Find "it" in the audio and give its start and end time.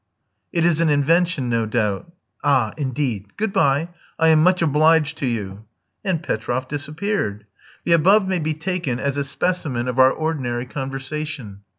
0.51-0.65